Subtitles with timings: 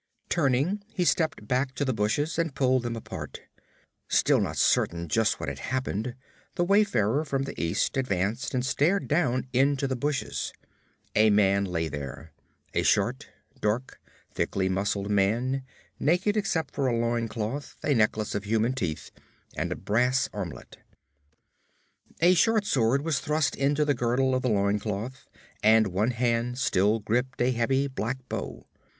[0.29, 3.41] Turning, he stepped back to the bushes and pulled them apart.
[4.09, 6.15] Still not certain just what had happened,
[6.55, 10.53] the wayfarer from the east advanced and stared down into the bushes.
[11.15, 12.33] A man lay there,
[12.73, 13.29] a short,
[13.59, 13.99] dark,
[14.33, 15.61] thickly muscled man,
[15.99, 19.11] naked except for a loin cloth, a necklace of human teeth
[19.55, 20.79] and a brass armlet.
[22.21, 25.29] A short sword was thrust into the girdle of the loin cloth,
[25.61, 28.65] and one hand still gripped a heavy black bow.